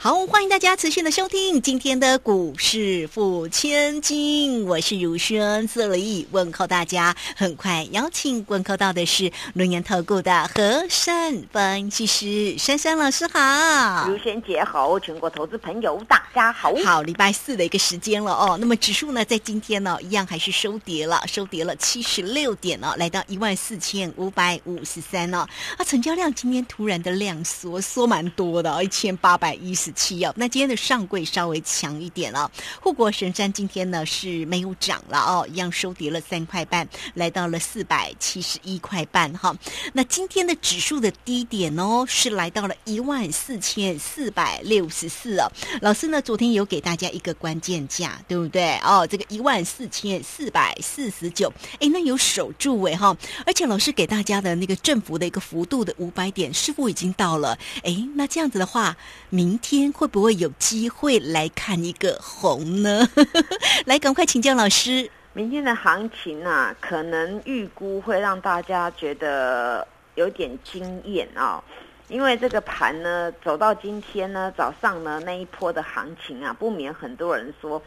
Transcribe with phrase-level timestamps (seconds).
[0.00, 7.16] 好，欢迎大家持续的收听今天的股市付千金，我是如轩，这里问候大家。
[7.36, 16.72] 很快邀请问候到的是轮研投顾的和善分析师珊珊老师好，如轩姐好，全国投资朋友大家好。
[16.84, 18.56] 好，礼拜四的一个时间了哦。
[18.60, 25.44] 那么指数呢，在今天呢，一样还是收跌了，收跌了七十六点呢，来到一万四千五百五十三呢。
[25.76, 29.87] 啊，成交量今天突然的量缩，缩蛮多的，一千八百一十。
[29.92, 32.50] 七哦，那今天的上柜稍微强一点了。
[32.80, 39.56] 护国神山今天呢是没有涨了哦，一样收跌了三块半，来到了四百七十一块半哈。
[39.92, 45.50] 那今天的指数的低点哦是来到了一万四千四百六十四哦。
[45.80, 49.06] 老师呢昨天有给大家一个关键价，对不对哦？
[49.06, 53.16] 这个一万四千四百四十九，哎，那有守住哎哈。
[53.46, 57.58] 而且老师给大家的那个振幅的一个幅度的五百点，似乎已经到了。
[57.84, 58.96] 哎，那这样子的话，
[59.30, 59.77] 明天。
[59.80, 63.08] 天会不会有机会来看一个红呢？
[63.86, 65.10] 来，赶快请教老师。
[65.32, 71.62] 明天的行情啊，可能预估会让大家觉得有点惊艳啊，
[72.08, 77.80] 因为这个盘呢，走到今天呢，早上呢那一波的行情啊，不免很多人说，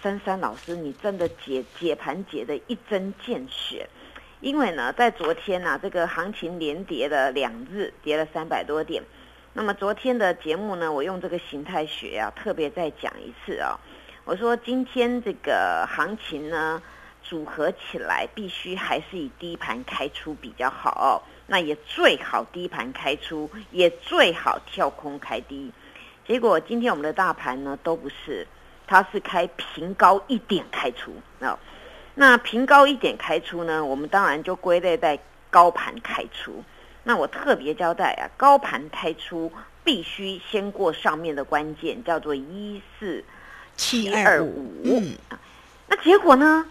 [0.00, 3.88] 珊珊老师，你真的解解盘解的一针见血。
[4.40, 9.02] 因为呢，在昨天呢，这个行情连跌了两日，跌了三百多点。
[9.54, 13.78] 那么昨天的节目呢，我用这个形态学啊，特别再讲一次啊。
[14.24, 16.82] 我说今天这个行情呢，
[17.22, 25.70] 组合起来必须还是以低盘开出比较好，那也最好低盘开出，也最好跳空开低。
[26.26, 28.46] 结果今天我们的大盘呢都不是，
[28.86, 31.58] 它是开平高一点开出啊。
[32.14, 35.18] 那平高一点开出呢，我们当然就归类在
[35.50, 36.64] 高盘开出。
[37.04, 39.50] 那我特别交代啊，高盘开出
[39.82, 43.24] 必须先过上面的关键，叫做一四
[43.76, 45.02] 七二五。
[45.88, 46.66] 那结果呢？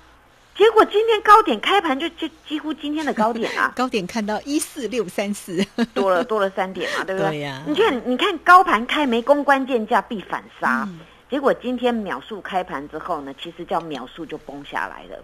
[0.53, 7.29] 结果今天高点开盘就就几乎今天的高点啊， 高点看到一四六三四， 多了多了三点嘛，对不对？
[7.31, 7.63] 对呀。
[7.65, 10.87] 你看，你看高盘开没攻关键价必反杀，
[11.29, 15.23] 结果今天秒速开盘之后呢，其实叫秒速就崩下来了。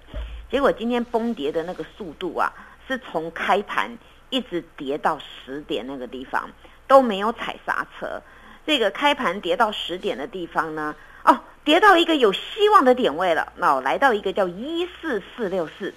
[0.49, 2.51] 结果今天崩跌的那个速度啊，
[2.87, 3.95] 是从开盘。
[4.29, 6.49] 一直跌到十点那个地方
[6.87, 8.21] 都没有踩刹车，
[8.65, 15.93] 这个开盘跌到十点的地方呢，哦，跌到一个有希望的点位了，那来到一个叫一四四六四，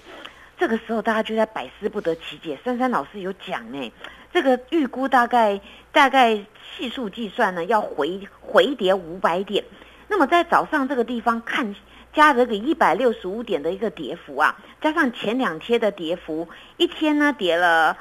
[0.57, 2.57] 这个时候大家就在百思不得其解。
[2.63, 3.93] 珊珊老师有讲呢，
[4.33, 5.59] 这个预估大概
[5.91, 6.35] 大概
[6.75, 9.63] 系数计算呢要回回跌五百点，
[10.07, 11.75] 那么在早上这个地方看。
[12.13, 17.95] 加这个一百六十五点的一个跌幅啊，加上前两天的跌幅，一天呢跌了。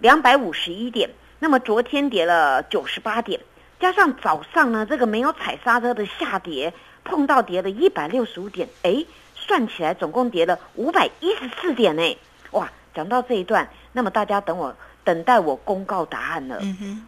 [0.00, 1.10] 两百五十一点，
[1.40, 3.40] 那么昨天跌了九十八点，
[3.80, 6.72] 加上早上呢这个没有踩刹车的下跌，
[7.02, 9.04] 碰到跌了一百六十五点，哎，
[9.34, 12.18] 算起来总共跌了五百一十四点呢。
[12.52, 14.74] 哇，讲到这一段，那么大家等我
[15.08, 16.60] 等待我公告答案了。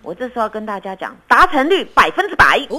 [0.03, 2.79] 我这时候要跟大家讲，达成率百分之百哦。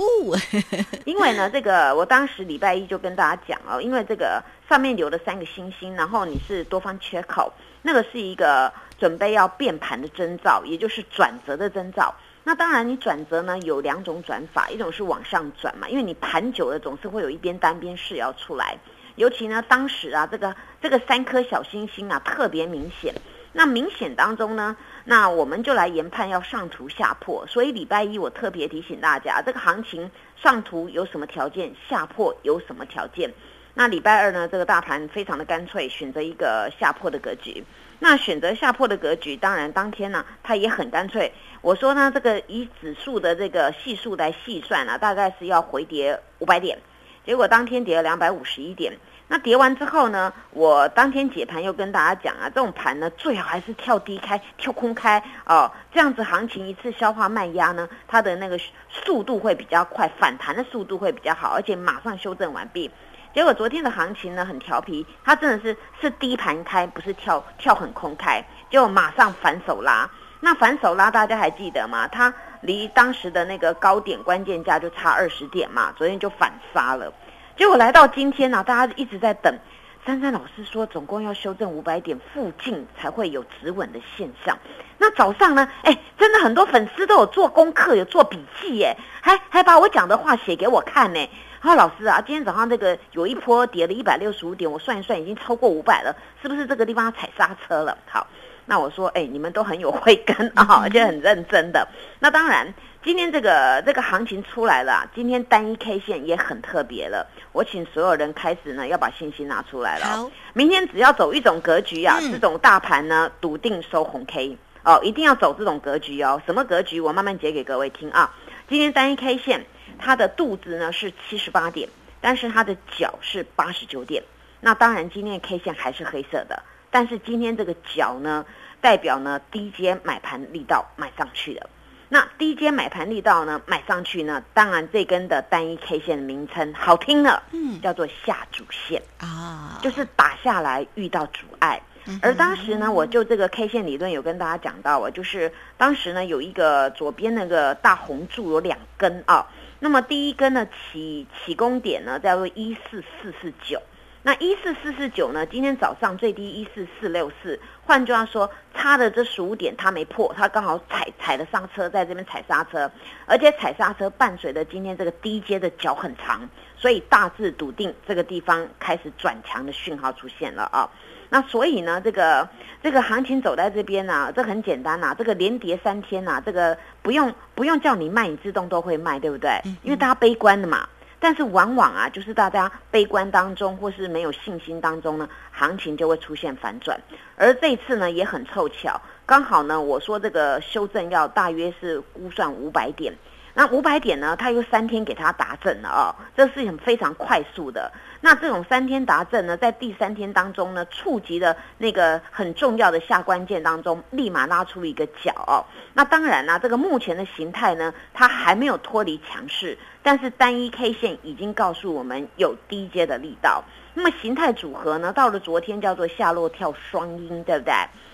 [1.06, 8.74] 因为呢，这个我当时礼拜一就跟大家讲哦，因为这个上面留了三个星星，然后你是多方缺口，那个是一个。
[9.02, 12.14] 准备要变盘的征兆，也就是转折的征兆。
[12.44, 18.78] 那当然，你转折呢有两种转法，一种是往上转嘛，因为你盘久了总是会有一边单边势要出来。
[19.16, 23.12] 尤其呢，当时啊，这个这个三颗小星星啊特别明显。
[23.54, 27.46] 那明显当中呢，那我们就来研判要上图下破。
[27.48, 30.10] 所以礼拜一我特别提醒大家，这个行情
[30.42, 33.34] 上图有什么条件，下破有什么条件。
[33.74, 37.64] 那礼拜二呢，这个大盘非常的干脆，选择一个下破的格局。
[38.00, 41.32] 那选择下破的格局，当然当天呢，它也很干脆。
[41.62, 46.78] 我说呢，这个以指数的这个系数来细算啊，大概是要回跌五百点。
[47.26, 48.98] 结果当天跌了两百五十一点。
[49.32, 62.92] 那跌完之后呢，我当天解盘又跟大家讲啊，这种盘呢，最好还是跳低开、跳空开哦，这样子行情一次消化卖压呢，它的那个速度会比较快，反弹的速度会比较好，而且马上修正完毕。
[63.34, 70.10] 结果昨天的行情呢很调皮，它真的是是低盘开，不是跳跳很空开，就马上反手拉。
[70.42, 72.06] 那反手拉大家还记得吗？
[72.10, 77.14] 它离当时的那个高点关键价就差二十点嘛，昨天就反杀了。
[77.62, 79.56] 结果来到今天呢，大家一直在等，
[80.04, 84.58] 珊珊老师说，总共要修正五百点附近才会有止稳的现象。
[84.98, 85.70] 那早上呢？
[85.84, 91.30] 哎，真的很多粉丝都有做功课，有做笔记耶，还还把我讲的话写给我看呢。
[91.62, 98.26] 他说：“老师啊，今天早上这个有一波跌了一百六十五点，我算一算，已经超过五百了，是不是这个地方要踩刹车了？”好，
[98.66, 101.88] 那我说：“哎，你们都很有慧根啊， 而且很认真的。
[102.18, 107.28] 那当然，今天这个这个行情出来了，今天单一 K 线也很特别了。
[107.52, 110.06] 我请所有人开始呢，要把信心拿出来了。
[110.06, 116.40] 好，明天只要走一种格局啊，这种大盘呢，笃定收红 K 哦，一定要走这种格局哦。
[116.46, 117.02] 什么格局？
[117.02, 118.36] 我慢慢解给各位听啊。
[118.70, 119.66] 今天单一 K 线。
[120.04, 121.88] 它的肚子呢是七十八点，
[122.22, 124.24] 但是它的脚是八十九点。
[124.62, 128.46] 那当然，今天的 K 线还是黑色的，但是今天这个脚呢，
[128.80, 131.70] 代表呢低阶买盘力道买上去的。
[132.14, 141.82] 那低阶买盘力道呢买上去呢，当然这根的单一 K 线的名称好听了，嗯，叫做下主线啊，就是打下来遇到阻碍。
[142.22, 149.48] 而当时呢，我就这个 K 线理论有跟大家讲到啊，就是当时呢有一个左边那个大红柱有两根啊。
[149.80, 153.82] 那么第一根呢起起攻点呢叫做一四四四九，
[154.24, 162.90] 那一四四四九呢今天早上最低一四四六四，换句话说，差的这十五点它没破，它刚好踩踩了刹车，在这边踩刹车，
[163.26, 166.48] 而且踩刹车伴随着今天这个低阶的脚很长，
[166.78, 170.88] 所以大致笃定这个地方开始转强的讯号出现了啊。
[171.30, 172.48] 那所以呢，这个
[172.84, 179.60] 这个行情走在这边呢，这很简单呐，这个连跌三天呐，这个不用不用叫你卖，你自动都会卖，对不对？
[179.82, 180.88] 因为大家悲观的嘛。
[181.24, 187.00] 但是往往啊，就是大家悲观当中或是没有信心当中呢，行情就会出现反转。
[187.38, 193.14] 而这次呢，也很凑巧，刚好呢，我说这个修正要大约是估算五百点。
[193.54, 194.36] 那五百点呢？
[194.36, 197.92] 他又三天给他达阵了哦，这是很非常快速的。
[198.22, 205.66] 那这种三天达阵呢，在第三天当中呢，触及了那个很重要的下关键当中，立马拉出一个角哦。
[205.94, 213.64] 那当然啦，这个目前的形态呢，它还没有脱离强势，但是单一 K 线已经告诉我们有低阶的力道。
[213.94, 217.74] 那么形态组合呢，到了昨天叫做下落跳双阴，对不对？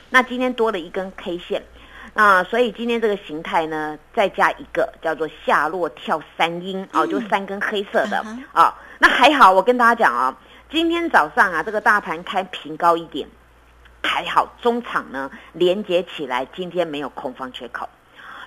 [0.10, 1.62] 那今天多了一根 K 线。
[2.18, 8.74] 啊，所以今天这个形态呢，再加一个叫做下落跳三阴哦，就三根黑色的啊。
[8.98, 10.36] 那还好，我跟大家讲啊，
[10.72, 13.30] 今天早上啊，这个大盘开平高一点，
[14.02, 17.88] 还好中场呢连接起来，今天没有空方缺口。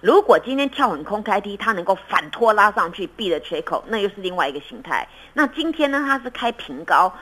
[0.00, 5.06] 如果今天跳很空开低，它能够反拖拉上去，闭了缺口，那又是另外一个形态。
[5.32, 7.14] 那今天呢，它是开平高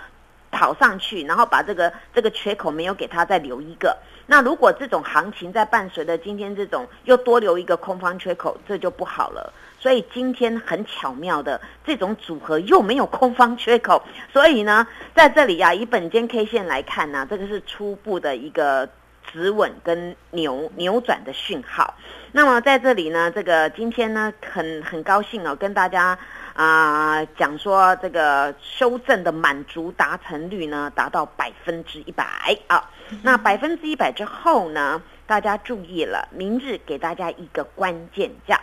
[0.50, 3.98] 跑上去，然后把这个这个缺口没有给它再留一个。
[4.30, 9.50] 那如果这种行情在伴随着今天这种又多留一个空方缺口，这就不好了。
[9.80, 14.86] 所以今天很巧妙的这种组合又没有空方缺口，所以呢，
[15.16, 18.86] 在这里呀，以本间 K 线来看呢，这个是初步的一个
[19.32, 21.94] 止稳跟扭扭转的讯号。
[22.32, 26.18] 那么在这里呢，这个今天呢，很很高兴哦，跟大家。
[26.54, 32.26] 啊，讲说这个修正的满足达成率呢，达到百分之一百
[32.66, 32.82] 啊。
[33.22, 38.60] 那百分之一百之后呢，大家注意了，明日给大家一个关键价，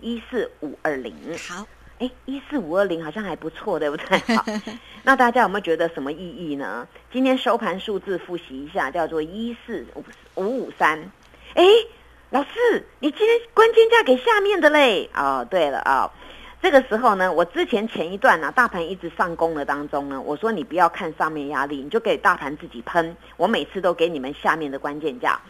[0.00, 1.14] 一四五二零。
[1.48, 1.66] 好，
[1.98, 4.18] 哎，一四五二零好像还不错，对不对？
[4.36, 4.44] 好，
[5.02, 6.86] 那大家有没有觉得什么意义呢？
[7.12, 10.04] 今天收盘数字复习一下，叫做一四五
[10.36, 11.10] 五五三。
[11.54, 11.64] 哎，
[12.30, 15.10] 老师，你今天关键价给下面的嘞？
[15.14, 16.10] 哦，对了啊。
[16.60, 23.16] 这个时候呢，我之前前一段呢，大盘一直上攻的当中呢，我说你不要看上面压力，你就给大盘自己喷。
[23.36, 25.40] 我每次都给你们下面的关键价，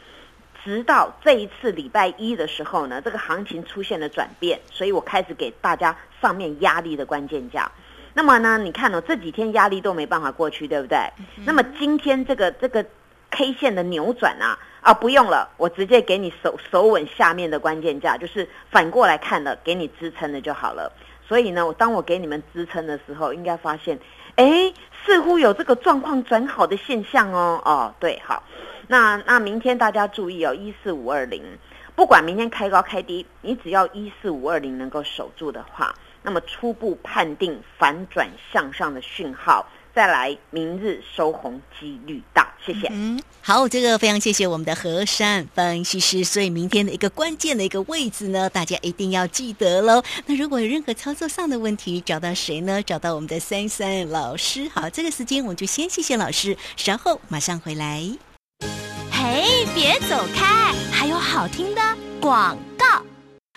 [0.62, 7.72] 直到这一次礼拜一的时候呢，这个行情出现了转变，所以我开始给大家上面压力的关键价。
[8.12, 10.98] 那么呢，你看哦，这几天压力都没办法过去，对不对？
[11.46, 12.84] 那么今天这个这个
[13.30, 14.58] K 线的扭转啊。
[14.80, 20.92] 啊，不用了，我直接给你手手稳下面的关键价，就是反过来看的，给你支撑的就好了。
[21.26, 23.98] 所以呢，我当我给你们支撑的时候，应该发现，
[24.36, 24.72] 哎，
[25.04, 27.60] 似乎有这个状况转好的现象哦。
[27.64, 28.42] 哦，对，好，
[28.86, 31.42] 那那明天大家注意哦，一四五二零，
[31.94, 39.66] 不管明天开高开低，你只要一四五二零能够守住的话，那么初步判定反转向上的讯号。
[39.98, 42.86] 再来，明日收红几率大，谢谢。
[42.92, 46.22] 嗯，好，这个非常谢谢我们的和山分析师。
[46.22, 50.00] 所以明天的一个关键的一个位置呢，大家一定要记得喽。
[50.26, 52.80] 那如果有任何操作上的问题，找到谁呢？
[52.80, 54.70] 找到我们的三三老师。
[54.72, 58.08] 好，这个时间我们就先谢谢老师，稍后马上回来。
[59.10, 61.82] 嘿，别走开，还有好听的
[62.20, 62.67] 广告。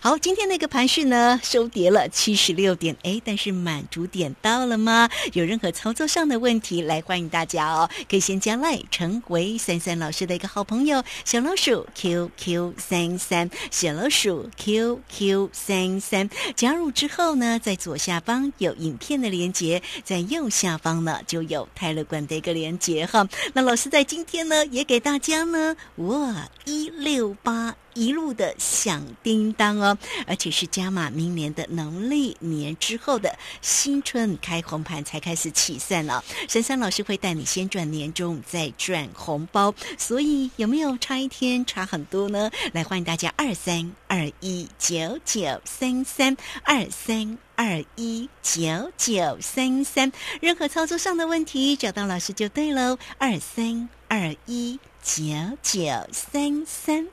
[0.03, 5.07] 好，今天那个盘势呢，收跌了七十六点，哎，但是满足点到了吗？
[5.33, 23.29] 有任何操作上的问题，来欢迎大家哦，可以先加赖成为三三老师的一个好朋友，小老鼠 QQ 三三，小老鼠 QQ 三三，加入之后呢，在左下方有影片的连接，在右下方呢就有泰勒管的一个连接哈。
[23.53, 27.75] 那老师在今天呢，也给大家呢，哇，一六八。
[27.93, 36.23] 一路的响叮当哦，而且是加码明年的农历年之后的新春开红盘才开始起算了。
[36.47, 42.49] 珊珊老师会带你先赚年终，再赚红包，所以有没有差一天差很多呢？
[42.73, 52.97] 来欢迎大家二三二一九九三三二三二一九九三三，任何操作上的问题找到老师就对喽。
[53.17, 55.23] 二三二一九
[55.61, 55.81] 九
[56.11, 57.11] 三三。